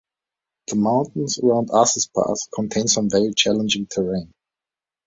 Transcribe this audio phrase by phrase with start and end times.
[0.67, 4.33] The mountains around Arthur's Pass contain some very challenging terrain.